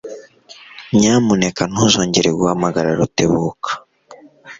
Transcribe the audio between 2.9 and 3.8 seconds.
Rutebuka.